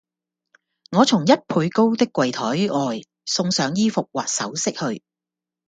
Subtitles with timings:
[0.97, 5.03] 我從一倍高的櫃臺外送上衣服或首飾去，